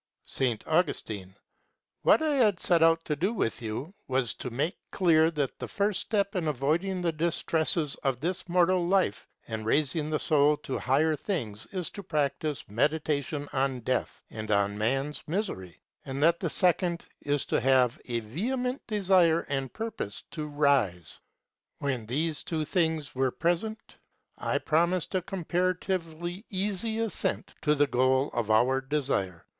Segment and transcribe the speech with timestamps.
[0.27, 0.57] S.
[0.65, 1.35] Augustine.
[2.01, 5.67] What I had set out to do with you was to make clear that the
[5.67, 10.79] first step in avoiding the distresses of this mortal life and raising the soul to
[10.79, 16.49] higher things is to practise meditation on death and on man's misery; and that the
[16.49, 21.19] second is to have a vehement desire and purpose to rise.
[21.77, 23.97] When these two things were present,
[24.35, 29.45] I promised a comparatively easy ascent to the goal of our desire.